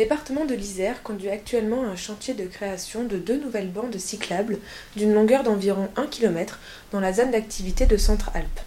[0.00, 4.56] département de l'Isère conduit actuellement un chantier de création de deux nouvelles bandes cyclables
[4.96, 6.58] d'une longueur d'environ 1 km
[6.90, 8.60] dans la zone d'activité de Centre-Alpes.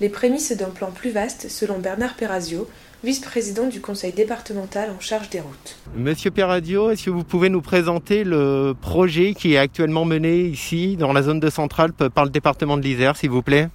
[0.00, 2.70] Les prémices d'un plan plus vaste selon Bernard Perrazio,
[3.02, 5.76] vice-président du conseil départemental en charge des routes.
[5.96, 10.96] Monsieur Perradio, est-ce que vous pouvez nous présenter le projet qui est actuellement mené ici,
[10.96, 13.70] dans la zone de Centralpes, par le département de l'Isère, s'il vous plaît?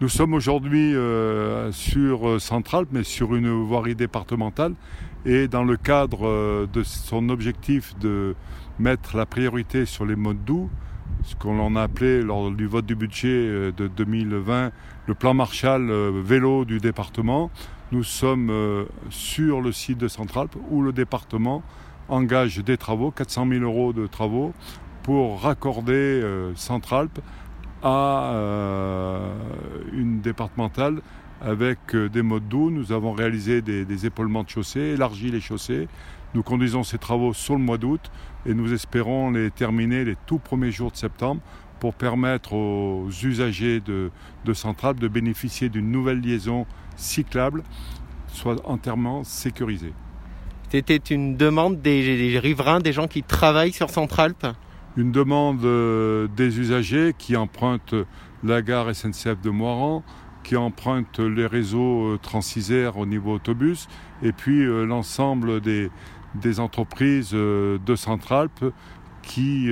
[0.00, 4.74] Nous sommes aujourd'hui euh, sur Centralpes, mais sur une voirie départementale.
[5.26, 8.36] Et dans le cadre euh, de son objectif de
[8.78, 10.70] mettre la priorité sur les modes doux,
[11.24, 14.70] ce qu'on a appelé lors du vote du budget euh, de 2020
[15.08, 17.50] le plan Marshall euh, vélo du département,
[17.90, 21.62] nous sommes euh, sur le site de Centralpes où le département
[22.08, 24.52] engage des travaux, 400 000 euros de travaux,
[25.02, 27.20] pour raccorder euh, Centralpes
[27.82, 28.87] à euh,
[30.28, 31.00] départementale
[31.40, 32.70] avec euh, des modes doux.
[32.70, 35.88] Nous avons réalisé des, des épaulements de chaussée, élargi les chaussées.
[36.34, 38.10] Nous conduisons ces travaux sur le mois d'août
[38.46, 41.40] et nous espérons les terminer les tout premiers jours de septembre
[41.80, 44.10] pour permettre aux usagers de,
[44.44, 44.52] de
[44.92, 47.62] de bénéficier d'une nouvelle liaison cyclable,
[48.26, 49.92] soit entièrement sécurisée.
[50.70, 54.46] C'était une demande des, des riverains, des gens qui travaillent sur Centralpes
[54.96, 57.94] Une demande euh, des usagers qui empruntent
[58.44, 60.02] la gare SNCF de Moiran,
[60.42, 63.86] qui empruntent les réseaux euh, Transisère au niveau autobus,
[64.22, 65.90] et puis euh, l'ensemble des,
[66.34, 68.64] des entreprises euh, de Centralpes
[69.22, 69.70] qui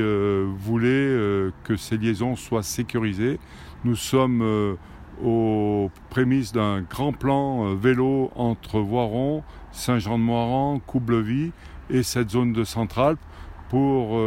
[0.59, 3.41] voulaient que ces liaisons soient sécurisées.
[3.85, 4.77] Nous sommes
[5.25, 11.53] aux prémices d'un grand plan vélo entre Voiron, Saint-Jean-de-Moiran, Coublevis
[11.89, 13.25] et cette zone de Centralpes
[13.71, 14.21] pour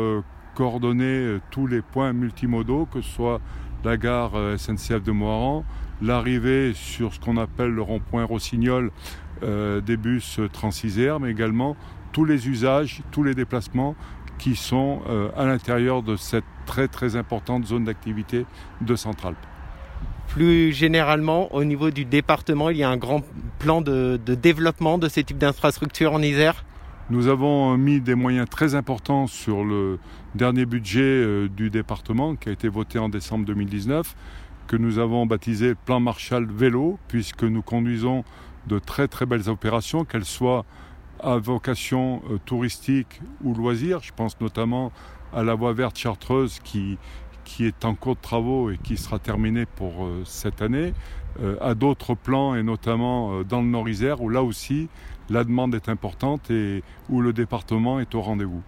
[0.55, 3.39] coordonner tous les points multimodaux, que ce soit
[3.83, 5.63] la gare euh, SNCF de Moiran,
[6.01, 8.91] l'arrivée sur ce qu'on appelle le rond-point Rossignol
[9.43, 11.75] euh, des bus Transisère, mais également
[12.11, 13.95] tous les usages, tous les déplacements
[14.37, 18.45] qui sont euh, à l'intérieur de cette très très importante zone d'activité
[18.81, 19.37] de Centralpes.
[20.27, 23.23] Plus généralement, au niveau du département, il y a un grand
[23.57, 26.63] plan de développement de ces types d'infrastructures en Isère?
[27.09, 29.97] Nous avons mis des moyens très importants sur le
[30.35, 34.15] dernier budget euh, du département qui a été voté en décembre 2019,
[34.67, 38.23] que nous avons baptisé plan Marshall Vélo, puisque nous conduisons
[38.67, 40.65] de très très belles opérations, qu'elles soient
[41.19, 44.01] à vocation euh, touristique ou loisir.
[44.03, 44.91] Je pense notamment
[45.33, 46.99] à la voie verte chartreuse qui,
[47.49, 50.93] qui est en cours de travaux et qui sera terminée pour euh, cette année,
[51.41, 54.87] euh, à d'autres plans et notamment euh, dans le Nord-Isère où là aussi
[55.29, 58.63] la demande est importante et où le département est au rendez-vous.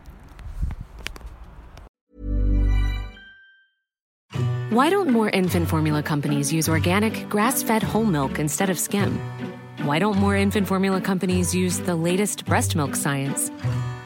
[4.71, 9.19] Why don't more infant formula companies use organic, grass fed whole milk instead of skim?
[9.83, 13.49] Why don't more infant formula companies use the latest breast milk science?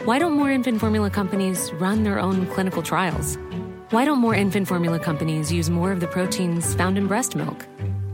[0.05, 3.37] Why don't more infant formula companies run their own clinical trials?
[3.91, 7.67] Why don't more infant formula companies use more of the proteins found in breast milk?